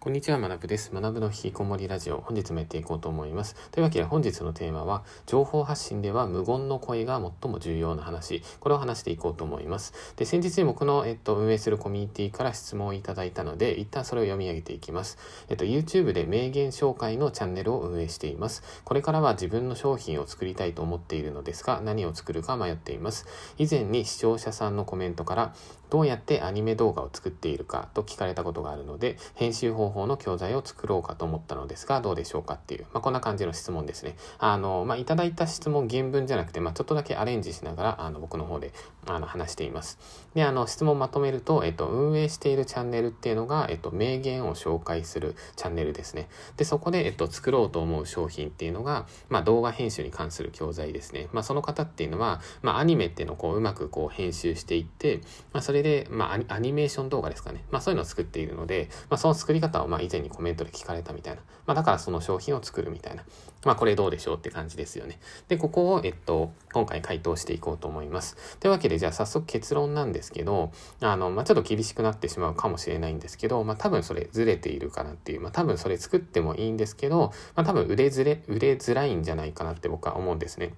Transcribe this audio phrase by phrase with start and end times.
[0.00, 0.92] こんにちは、学部です。
[0.94, 3.56] 学部の引きこもりラジオ、本日もやっていこうと思います。
[3.72, 10.14] というわけで本日のテーマは、情報発信では無言の声が最も重要な話、これを話していこうと思います。
[10.14, 15.18] で、先日に僕の、えっと、運営するコミュニティから質問をいただいたので、一旦それを読み上げていきます。
[15.48, 18.62] えっと、YouTube で名言紹介のチャンネルを運営しています。
[18.84, 23.26] これからは自分の商品を作りたいと思っているのですが、何を作るか迷っています。
[23.58, 25.54] 以前に視聴者さんのコメントから、
[25.90, 34.16] どうやってアニメ動画を作っているかと聞かれたことがあるので、編集方法の教材を作ろうかと思ったのですが、どうでしょうかっていう、まあ、こんな感じの質問ですね。
[34.38, 38.72] あの、まあ、いただいた質問原文じゃなくて、まあ、ちょっとだけアレンジしながら、あの、僕の方で、
[39.06, 39.98] あの、話しています。
[40.34, 46.28] で、あの、質問まとめると、えっと、運営しているチャンネルっていうのが、えっと、名言を紹介するチャンネルですね。
[46.56, 51.28] で、そこで、えっと、作ろうと思う商品っていうのが、まあ、動画編集に関する教材ですね。
[51.32, 55.20] まあ、その方っていうのは、まあ、アニメっていうのをこう、うまくこう、編集していって、
[55.52, 57.64] まあ、それで、まあ、アニメーション動画ですかね。
[57.70, 61.42] まあ、そういうのを作っているので、まあ、その作り方を、まあ、以前にコメントで聞かれたみたいなな。
[61.66, 63.24] まあ、だからその商品を作るみたいな。
[63.64, 65.18] まあ、これどうでしょうって感じですよね。
[65.48, 68.36] で、ここを、えっと、今回回答していこうと思います。
[68.60, 80.74] というわけで、じゃあ早速結論なんですけど、あの、まあ、ちょっと厳しくなってしまうかもしれないんですけど、まあ、多分それずれているかなっていう、まあ、多分それ作ってもいいんですけど、まあ、多分売れずれ、売れづらいんじゃないかなって僕は思うんですね。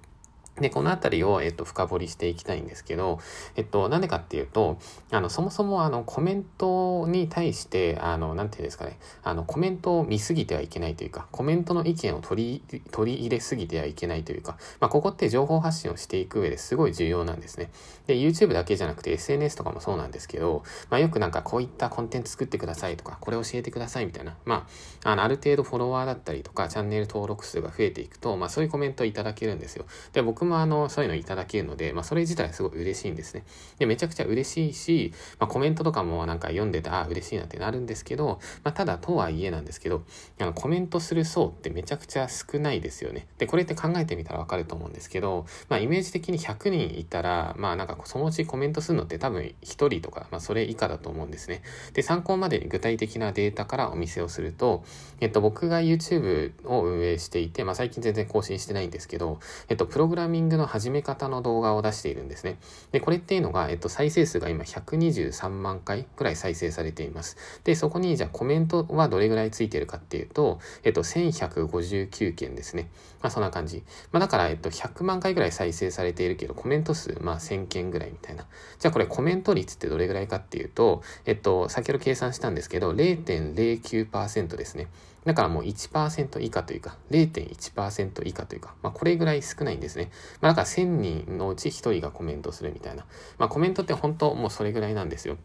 [0.61, 3.19] で、このあたりを、えっと、深掘りしていきたいんですけど、
[3.55, 4.77] えっと、なんでかっていうと、
[5.11, 17.69] あの、そもそも、あの、コメントに対して、あの、なんていうんですかね、あの、コメントを見すぎてはいけないというか、コメントの意見を取り、取り入れすぎてはいけないというか、まあ、ここって情報発信をしていく上ですごい重要なんですね。
[18.07, 24.67] で、YouTube だけじゃなくて SNS とかもそうなんですけど、まあ、よくなんかこういったコンテンツ作ってくださいとか、これ教えてくださいみたいな、ま
[25.03, 29.85] あ、あの、ある程度フォロワーだったりとか、チャンネル登録数が増えていくと、まあ、そういうコメントをいただけるんですよ。
[30.13, 33.43] で、僕もあの、そういうのいただけるので、まあ、それ自体すごい嬉しいんですね。
[33.79, 40.03] で、めちゃくちゃ嬉しいし、まあ、コメントとかもなんか読んでて、ああ、嬉しいなってなるんですけど、まあ、ただ、とはいえなんですけど、
[40.39, 43.27] あの、コメントする層ってめちゃくちゃ少ないですよね。
[43.37, 51.61] で、これって考えてみたらわかると思うんですけど、まあ、イメージ的に100人いたら、まあ、なんかそのうちコメントするのって多分1人とか、まあ、それ以下だと思うんですね。
[51.93, 54.83] で、参考までに具体的なデータからお見せをすると、
[55.19, 59.39] えっと、僕が YouTube を運営していて、まあ、最近全然更新してないんですけど、
[59.69, 62.57] えっと、プログラミミングの始め方の動画を出しているんですね。
[62.91, 67.37] で、これっていうのが、えっと、再生数が今123万回くらい再生されています。
[67.63, 72.89] で、そこにじゃあコメントはどれぐらいついてるかっていうと、えっと、1159件ですね。
[73.21, 73.83] まあ、そんな感じ。
[74.11, 78.45] まあ、だから、えっと、100万回ぐらい再生されているけど、コメント数、まあ、1000件ぐらいみたいな。
[78.79, 84.87] じゃあ、これコメント率ってどれぐらいかっていうと、えっと、先ほど計算したんですけど、0.09%ですね。
[85.25, 90.11] だからもう1%以下というか、0.1%以下というか、まあこれぐらい少ないんですね。
[90.41, 93.05] まあだから1000人のうち1人がコメントするみたいな。
[93.37, 95.37] まあコメントって本当もうそれぐらいなんですよ。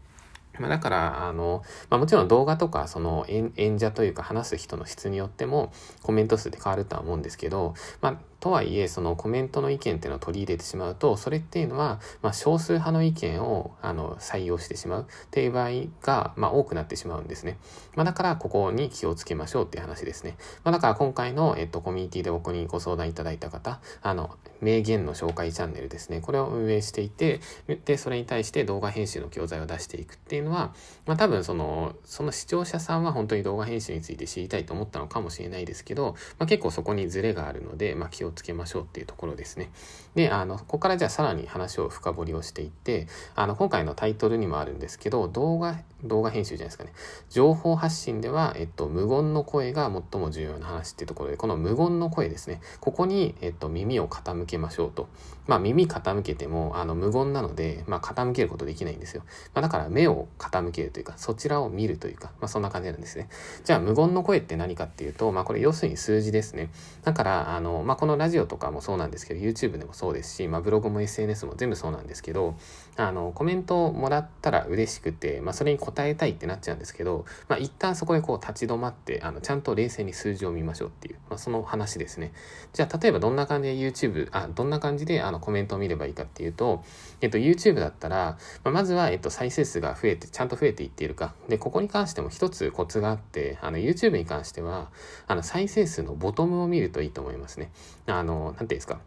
[0.59, 5.73] まあ、だから、あの、まあ、もちろん動画とか、その演者というか話す人の質によっても
[6.03, 15.71] コメント数って変わるとは思うんですけど、まあ、とはいえ、そのコメントの意見っていうのを取り入れてしまうと、それっていうのは、まあ、少数派の意見を、あの、採用してしまうっていう場合
[16.03, 17.59] が、まあ、多くなってしまうんですね。
[17.95, 20.37] まあ、だから、ここに気をつけましょうっていう話ですね。
[20.65, 26.21] まあ、だから、今回の、えっと、コミュニティで僕にご相談いただいた方、あの、名言の紹介チャンネルですね。
[26.21, 27.41] これを運営していて、
[27.85, 30.75] で、それに対して動画編集の教材を出していくっていうのは、
[31.07, 39.71] まあ、多分、その、その視聴者さんは本当に動画編集について知りたいと思ったのかもしれないですけど、まあ、結構そこにズレがあるので、まあ、気をつけましょうっていうところですね。
[40.15, 46.93] で、あの、ここからじゃあさらに話を深掘りをしていって、あの、今回のタイトルにもあるんですけど、動画、動画編集じゃないですかね。
[47.31, 52.61] 情報発信では、えっと、無言の声が最も重要な話っていうところで、この無言の声ですね。
[52.81, 55.09] ここに、えっと、耳を傾けましょうと。
[55.47, 59.23] まあ、耳傾けても、あの、無言なので、まあ、傾けることできないんですよ。
[59.55, 63.29] まあ、だから目を傾けるというか、そちらを見るというか、まあ、そんな感じなんですね。
[63.65, 66.71] じゃあ、無言の声って何かっていうと、まあ、これ要するに数字ですね。
[67.05, 72.57] だから、あの、まあ、このラジオとかもそうなんですけど、YouTube でもそうですし、まあ、ブログも SNS も全部そうなんですけど、
[72.97, 82.33] あの、コメントをもらったら嬉しくて、まあ、それに答えたいってなっちゃうんですけど、まあ、一旦そこでこう立ち止まって、あの、ちゃんと冷静に数字を見ましょうっていう、まあ、その話ですね。
[82.73, 86.83] じゃあ、例えばどんな感じで YouTube、あ、どんな感じであのコメントを見ればいいかっていうと、
[87.21, 91.35] えっと、YouTube だったら、まあ、まずは、えっと、再生数が増えて、ちゃんと増えていっているか。
[91.49, 94.91] で、ここに関しても一つコツがあって、あの、YouTube に関しては、
[95.27, 97.71] あの、再生数のボトムを見るといいと思いますね。
[98.07, 99.01] あの、なんていうんですか。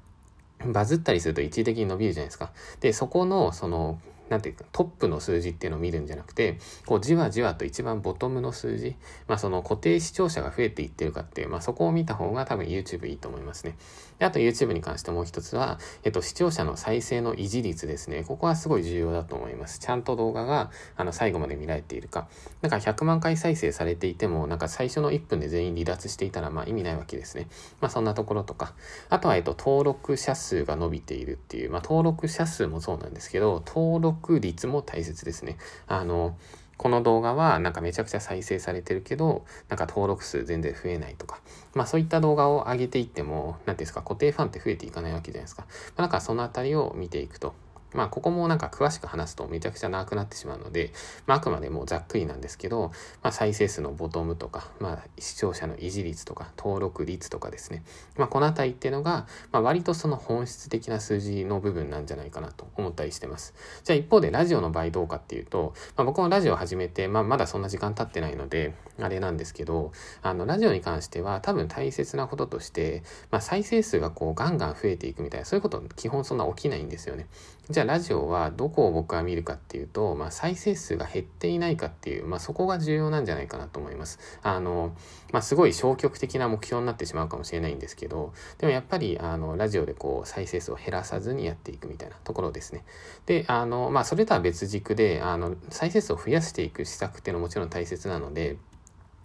[0.66, 2.52] バズったりすると一時的に伸びるじゃないですか。
[2.82, 4.00] で、そこの、その、
[4.30, 8.96] なんていうか、トップの数字っていうのを見るんじゃなくて、こう、じわじわと一番ボトムの数字、
[9.28, 13.76] まあ、その固定視聴者が増えていってるかっていう、まあ、そこを見た方が多分 YouTube いいと思いますね。
[14.20, 18.24] であと YouTube に関してもう一つは、えっと、視聴者の再生の維持率ですね。
[18.26, 19.80] ここはすごい重要だと思います。
[19.80, 22.28] ちゃんと動画が、あの、最後まで見られているか。
[22.62, 27.48] なんか100万回再生されていても、なんか最初の1分で全員離脱していたら、まあ意味ないわけですね。
[27.80, 28.74] まあそんなところとか。
[29.10, 35.58] あとは、えっと、登録者数が伸びているっていう、まあ登録者数もそうなんですけど、登録率も大切ですね。
[35.88, 36.38] あの、
[36.80, 41.42] この動画はなんかめちゃくちゃ再生されてるけど、なんか登録数全然増えないとか、
[41.74, 45.64] まあそういった動画を上げていっても、何ていうんですか、固定ファンって増えていかないわけじゃないですか。
[45.64, 45.68] ま
[45.98, 47.54] あ、なんかそのあたりを見ていくと。
[47.94, 50.92] まあ、ここもなんか詳しく話すとめちゃくちゃ長くなってしまうので、
[51.26, 52.92] まあ、あくまでもざっくりなんですけど、
[53.24, 57.84] まあ、再生数のボトムとか、まあ、視聴者の維持率とか、登録率とかですね。
[58.18, 63.54] まあ、このあたりっていうのが、まあ、割とその本質的な数字の部分なんじゃないかなと思ったりしてます。
[63.84, 69.92] じゃあ一方でラジオの場合どうかっていうと、まあ、僕もラジオ始めて、まあ、まだそんな時間経ってないので、あれなんですけど、
[70.22, 77.28] あの、ラジオに関しては多分大切なこととして、まあ、再生数がこうガンガン増えていくみたいな、そういうこと基本そんな起きないんですよね。
[77.70, 84.20] じゃあラジオはどこを僕は見るかっていうと、まあ、再生数が減っていないかっていう、まあ、そこが重要なんじゃないかなと思います。
[84.42, 84.96] あの、
[85.32, 92.84] まあ、すごい消極的な目標になってしまうかもしれないんですけど、でもやっぱりあのラジオでこう再生数を減らさずにやっていくみたいなところですね。
[93.26, 98.58] で、あの、まあ、それとは別軸で、あの、再生数を増やしていく施策っていうのはもちろん大切なので、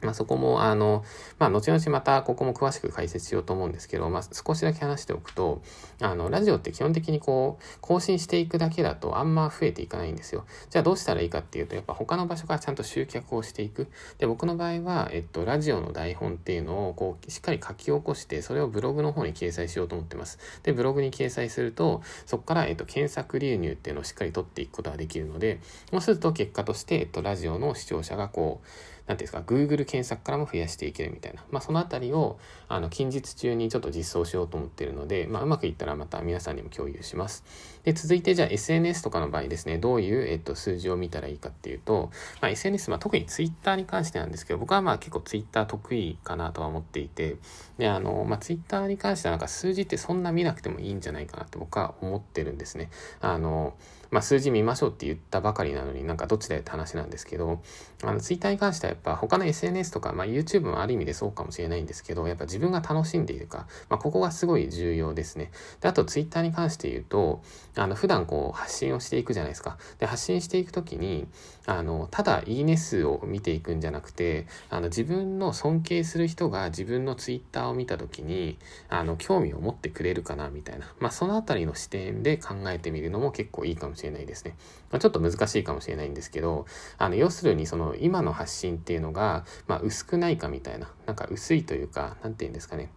[0.05, 1.05] まあ、そこも、あの、
[1.39, 5.63] まあ、後々またここも詳しく解説しようと思うんですけど、まあ、少しだけ話しておくと、
[6.01, 10.45] あの、ラジオって基本的にこう、更新していくだけだとあんま増えていかないんですよ。
[10.71, 13.89] じゃあどうしたらいいかっていうと、やっぱ他の場所からちゃんと集客をしていく。
[14.19, 20.39] で、僕の場合は、えっと、ラジオの台本っていうのを、こう、しっかり書き起こして、それをブログの方に掲載しようと思ってます。
[20.63, 25.61] で、ブログに掲載すると、そこから、えっと、検索流入っていうのをしっかり取っていくことができるので、
[25.91, 37.45] そうすると結果として、えっと、ラジオの視聴者がこう、なんていうんですか、Google 検索からも増やしていけるみたいな、まあ、そのあたりを、あの、近日中にちょっと実装しようと思ってるので、まあ、うまくいったらまた皆さんにも共有します。
[37.85, 42.11] で、続いて、じゃあ SNS とかの場合ですね、どういう、えっと、数字を見たらいいかっていうと、
[42.41, 47.37] まあ、SNS、まあ、特に Twitter に関してなんですけど、僕はまあ結構 Twitter 得意かなとは思っていて、
[47.77, 52.89] で、あの、まあ、Twitter に関してはなんか数字ってそんな見なくてもいいんじゃないかなって僕は思ってるんですね。
[53.21, 53.75] あの、
[54.15, 57.61] まあ、数字見ましょうって言ったばかりなのになんかどっちだよって話なんですけど、
[58.05, 65.51] あの、ツイッターに関してはやっぱ他の SNS とか、まあ、YouTube もある意味でそうかもしれないんですけど、やっぱ自分が楽しんでいるか、まあ、ここがすごい重要ですね。
[65.81, 67.43] で、あとツイッターに関して言うと、
[67.75, 69.79] あの、普段こう発信をしていくじゃないですか。
[69.99, 71.27] で、発信していくときに、
[71.67, 78.59] あの、ただいいね数を見ていくんじゃなくて、あの、自分の尊敬する人が自分のツイッターを見たときに、
[78.89, 80.93] あの、興味を持ってくれるかな、みたいな。
[81.01, 84.57] まあ、そのあたりの視点で考えてみるのも結構いいかもしれないですね。
[84.91, 86.67] まあ、ちょっと難しいかもしれないんですけど、
[86.99, 92.91] あの、要するにその今の発信っていうのが、まあ、薄くないかみたいな、なんか薄いというか、何て言うんですかね。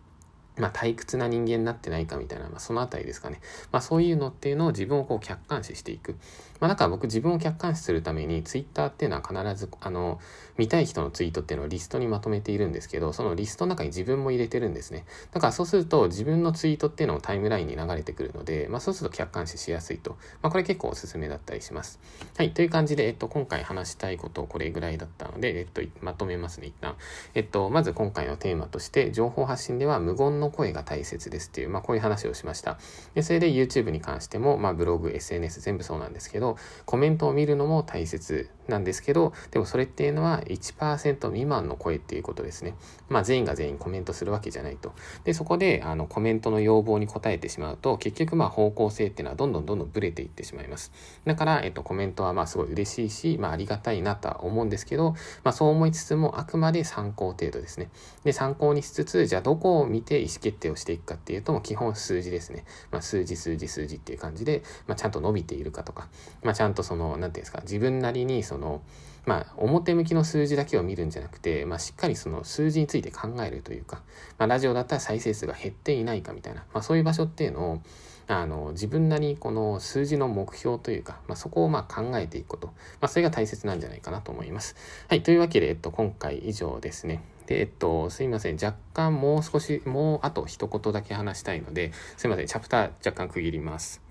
[0.57, 3.41] まあ、退屈な人間になってないかみたいな、まあ、そのあたりですかね。
[3.71, 6.15] まあ、そういうのっていうのを自分をこう客観視していく。
[6.59, 10.19] まあ、だから僕自分を客観視するために、ツイッターっていうのは必ず、あの、
[10.57, 15.05] 見たい人のツイートっていうのをリストにまとめているんですけど、そのリストの中に自分も入れてるんですね。
[15.31, 20.17] だからそうすると、自分のツイートっていうのもタイムラインに流れてくるので、まあ、そうすると客観視しやすいと。
[20.41, 21.99] まあ、これ結構おすすめだったりします。
[22.37, 22.53] はい。
[22.53, 26.95] という感じで、えっと、今回話したいことこれぐらいだったので、えっと、まとめますね、一旦。
[27.35, 32.77] えっと、まず今回のテーマとして、情報発信では無言の声が大切ですっていう、まあ、こういう話をしました。
[33.13, 36.46] でそれで YouTube に関しても、まあ、ブログ、SNS 全部そうなんですけど、
[36.85, 42.75] コメントを見るのも大切なんですけど、でもそれっていうのは1%未満の声っていうことですね。
[43.09, 44.93] まあ、全員が全員コメントするわけじゃないと。
[45.23, 50.91] で、そこで、あの、コメントの要望に応えてしまうと、結局、まあ、方向性っていうのはどんどんどんどんブレていってしまいます。
[51.25, 55.11] だから、えっと、コメントは、まあ、すごい嬉しいし、まあ、ありがたいなとは思うんですけど、
[55.43, 57.89] まあ、そう思いつつも、あくまで参考程度ですね。
[58.23, 62.65] で、参考にしつつ、じゃあ、どこを見て意思決定をしていくかっていうと、も基本数字ですね。
[62.91, 66.07] まあ、数字、数字、数字っていう感じで、まあ、ちゃんと伸びているかとか、
[66.43, 68.81] まあ、ちゃんとその、なんていうんですか、自分なりに、その、の
[69.27, 74.01] まあ、表向きの数字だけを見るんじゃなくて、まあ、しっかりその数字について考えるというか、
[74.37, 77.81] まあ、ラジオだったら再生数が減っていないかみたいな、まあ、そういう場所っていうのを、
[78.29, 84.77] あの、自分なりにこの数字の目標というか、まあ、そこをまあ考えていくこと、まあ、それが大切なんじゃないかなと思います。
[85.09, 87.21] はい、というわけで、えっと、今回以上ですね。
[87.47, 88.55] で、えっと、すいません。
[88.55, 92.47] 若干もう少し、もうあと一言だけ話したいので、すいません。
[92.47, 94.06] チャプター若干区切ります。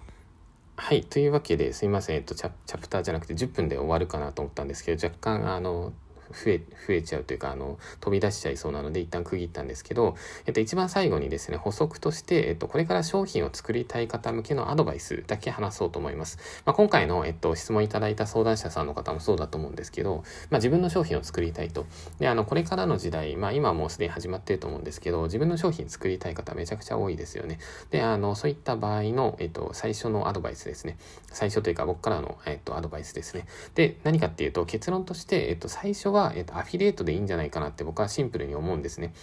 [0.78, 1.02] はい。
[1.04, 2.16] というわけで、すいません。
[2.16, 5.94] えっとチャ、チャプターじゃなくて10分で終わるかなと思ったんですけど、若干、あの、
[6.30, 10.16] 増え、増えちゃうというか、あの、飛び出しちゃいそうなので、一旦区切ったんですけど、
[10.46, 16.38] えっと、一番最後にですね、補足として、えっと、これから商品を作りたい方向けのアドバイスだけ話そうと思います。
[16.64, 21.86] まあ、今回の、えっと、質問いただいた相談者さんの方もそうだと思うんですけど、まあ、自分の商品を作りたいと。
[22.18, 27.58] で、あの、これからの時代、まあ、今もうすでに始まってると思うんですけど、自分の商品作りたい方めちゃくちゃ多いですよね。
[27.90, 30.96] で、あの、そういった場合の、えっと、最初のアドバイスですね。
[31.32, 33.46] 最初というか、僕からの、えっと、アドバイスですね。
[33.74, 39.14] で、何かっていうと、結論として、えっと、最初は、はえっと、アフィリエイトでいいんじゃないかなって僕はシンプルに思うんですね。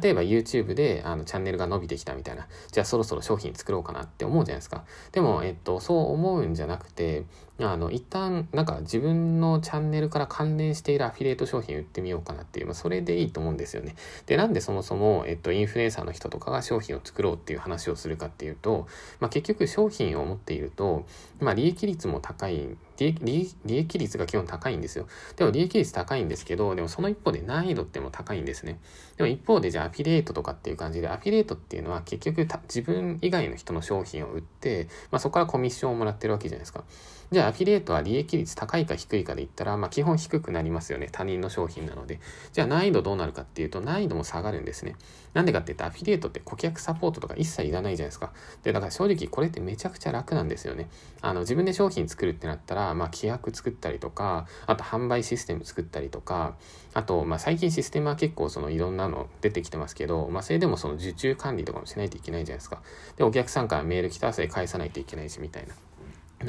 [0.00, 4.84] 例えば YouTube であのチャンネルが伸びてきたみたいな、じゃあそろそろ商品作ろうかなって思うじゃないですか。
[5.12, 7.24] でも、えっと、そう思うんじゃなくて、
[7.60, 13.94] あの、一旦、なんか自分のチャンネルから関連しているアフィリエイト商品売ってみようかなっていう、まあ、それでいいと思うんですよね。
[14.26, 18.86] で、なんでそもそも、えっと、インフルエンサーの人とかが商品を作ろうっていう話をするかっていうと、
[19.20, 21.04] まあ、結局商品を持っていると、
[21.40, 23.16] まあ、利益率も高い利
[23.64, 25.06] 益率が基本高いんですよ。
[25.36, 28.78] でも利益率高いんですけど、でもその一方で難易度っても高いんですね。
[29.16, 36.84] でも一方でじゃあアフィリエイトとかっていう感じで、アフィリエイトっていうのは結局自分以外の人の商品を売って、まあ、そこからコミッションをもらってるわけじゃないですか。
[37.32, 41.08] じゃあアフィリエイトは利益率高いか低いかで言ったら、まあ、基本低くなりますよね。
[41.10, 42.20] 他人の商品なので。
[42.52, 44.96] じゃあ難易度どうなるかっていうと難易度も下がるんですね。
[45.32, 48.34] なんでかって言ったらアフィリエイトって顧客サポートとか一切いらないじゃないですか。
[48.62, 50.90] で、だから正直これってめちゃくちゃ楽なんですよね。
[51.22, 56.56] あの自分で商品作るってなったら、まあ、規約作ったりとか、あと販売システム作ったりとか、
[56.92, 62.82] あと、まあ、最近システムは結構そのいろんなの出てきてますけど、まあ、それでもその受注管理とかもしないといけないじゃないですか。
[63.16, 65.74] で、お客さんからメール来たらそれ返さないといけないし、みたいな。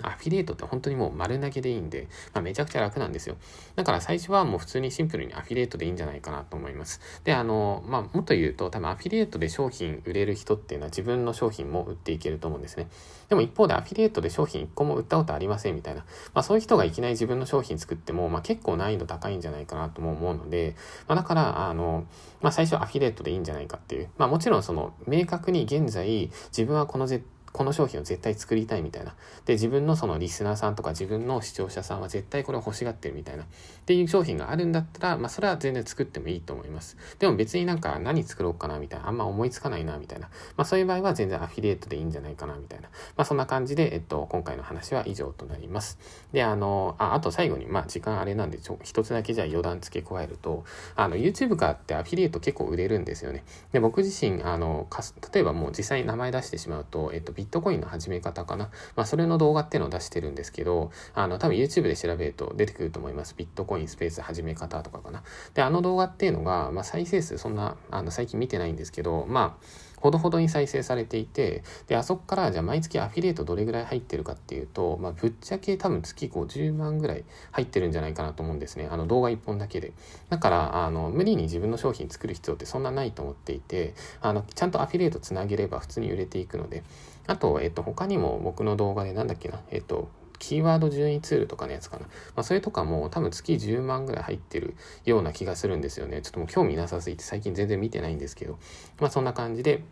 [0.04, 3.36] アフィリエイトって本当にもう丸投げでいいんで、まあ、めちゃくちゃ楽なんですよ。
[3.76, 7.02] だから最初はもう普通にシンプルにアフィリエイトでいいんじゃないかなと思います。
[7.24, 12.88] で、あの、まあ、もっと言うと多分アフィリエイトで商品売れる人っていうのは自分の商品も売っていけると思うんですね。
[13.30, 16.02] でも一方でアフィリエイトで商品1個も売ったことありませんみたいな、
[16.34, 20.76] まあ、そういう人がいきなり自分の商品作っても、まあ、結構難易度高いんじゃないかなとも思うので、
[21.08, 22.06] まあ、だから、あの、
[22.42, 29.16] まあ、最初アフィリエイトでいいんじゃないかっていう、まあ、もちろんその明確に現在自分はこの絶この商品を絶対作りたいみたいな。
[29.46, 33.44] で、自分のそのリスナーさんとか自分の視聴者さんは絶対これを欲しがってるみたいな。
[33.44, 33.46] っ
[33.86, 36.98] ていう商品があるんだったら、まあそれは全然作ってもいいと思います。
[37.20, 39.08] でも別になんか何作ろうかなみたいな。
[39.08, 40.30] あんま思いつかないなみたいな。
[40.58, 42.90] まあそういう場合は全然アフィリエイトでいいんじゃないかなみたいな。
[43.16, 46.00] まあそんな感じで、えっと、今回の話は以上となります。
[46.32, 50.64] で、あの、あ、あと最後に、まあ時間あれなんで、ちょ、一つだけじゃ余談付け加えると、
[50.96, 53.44] あの、YouTube からってアフィリエイト結構売れるんですよね。
[53.72, 54.88] で、僕自身、あの、
[55.34, 58.70] 例えばもう実際に名前出してしまうと、えっと、ビットコインの始め方かな。
[58.96, 63.36] まあ、それの動画っていうのを出してるんですけど、あの、多分 YouTube で調べると出てくると思います。
[63.38, 65.24] ビットコインスペース始め方とかかな。
[65.54, 78.90] で、あの動画っていうのが、まあ、再生数そんな、あの、最近見てないんですけど、まあ、ほどほどに再生されていて、で、あそこからじゃあ毎月アフィリエイトどれぐらい入ってるかっていうと、まあ、ぶっちゃけ多分月50万ぐらい入ってるんじゃないかなと思うんですね。
[78.92, 79.94] あの動画1本だけで。
[80.30, 86.84] だから、あの、無理に自分の商品作る必要ってそんなないと思っていて、あの、ちゃんとアフィリエイトつなげれば普通に売れていくので、
[87.28, 92.04] あと、えっと、他にも僕の動画でなんだっけな、えっと、キーワード順位ツールとかのやつかな。
[92.04, 92.10] ま
[92.42, 94.76] あ、それとかも多分月10万ぐらい入ってる
[95.06, 96.22] ような気がするんですよね。
[96.22, 98.60] ちょっともう興味なさすぎて最近全然見てないんですけど。
[99.00, 99.84] まあ、そんな感じで、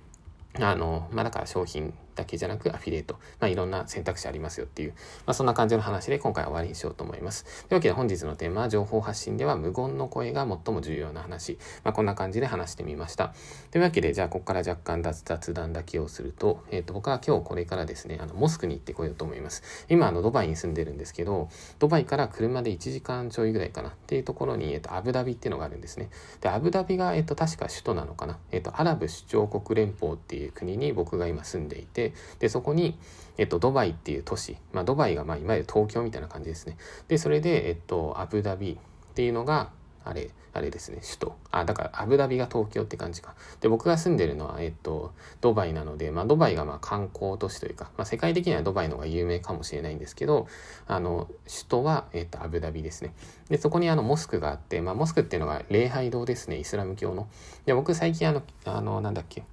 [0.60, 4.94] あの、まあ、だから商品だけじゃなくアフィリエイト、まあ、いろんな選択肢ありますよっていう、
[5.26, 7.46] まあ、そんな感じの話で今回は終わりにしようと思います。
[7.68, 11.58] というわけで本日のテーマは情報発信では無言の声が最も重要な話。
[11.84, 13.34] まあ、こんな感じで話してみました。
[13.72, 19.64] というわけで、じゃあここから若干雑談だけをすると、え、ー、と、僕は今日これからですね、あの、モスクに行ってこようと思います。
[19.90, 21.50] 今、あの、ドバイに住んでるんですけど、
[21.80, 26.10] ドバイから車で1時間ちょいぐらいかなっていうところに、え、ー、と、アブダビっていうのがあるんですね。
[26.42, 28.38] で、アブダビが、え、ー、と、確か首都なのかな。
[28.52, 32.01] えっ、と、アラブ首長国連邦っていう国に僕が今住んでいて、
[32.40, 32.98] で、そこに
[33.38, 36.78] えっと、ドバイっていう都市、まあ、ドバイが、まあ、いわゆる東京みたいな感じですね。
[37.08, 39.72] で、それで、えっと、アブダビっていうのが、
[40.04, 41.36] あれ、あれですね、首都。
[41.52, 43.36] あ、だから、アブダビが東京って感じか。
[43.62, 50.48] で、僕が住んでるのは、えっと、ドバイなので、まあ、ドバイがまあ観光都市というか、まあ、世界的にはドバイの方が有名かもしれないんですけど、
[50.88, 53.14] あの、首都は、えっと、アブダビですね。
[53.50, 57.28] で、そこにあの、モスクがあって、まあ、モスクっていうのが礼拝堂ですね、イスラム教の。
[57.66, 59.44] で、僕最近あの、あの、なんだっけ、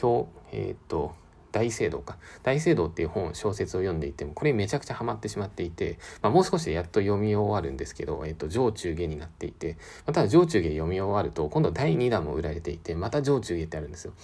[0.00, 1.14] 今日、えっと、
[1.52, 2.16] 大聖堂か。
[2.42, 14.14] 大聖堂っていう本、小説を読んでいても、これめちゃくちゃハマってしまっていて、まあ、もう少しでやっと読み終わるんですけど、えっと、上中下になっていて、ま、ただ上中下読み終わると、今度第2弾も売られていて、また上中下ってあるんですよ。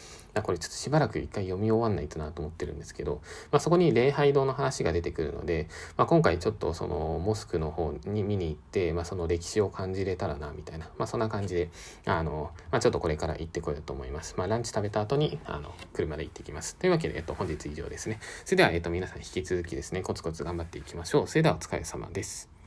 [0.42, 3.20] これちょっとしばらく一回読み終わんないとなと思ってるんですけど、
[3.50, 11.70] まあ、そこに礼拝堂の話が出てくるので、まあ、今回ちょっとそのモスクの方に見に行って、まあ、その歴史を感じれたらな、みたいな、まあ、そんな感じで、
[12.06, 14.34] あの、まあ、ちょっとこれから行ってこようと思います。
[14.36, 16.76] まあ、ランチ食べた後に、あの、車で行ってきます。
[16.76, 18.20] というわけで、えっと、本日以上ですね。
[18.44, 21.28] それでは、えっと、皆さん引き続きですね、コツコツ頑張っていきましょう。
[21.28, 22.57] それではお疲れ様です。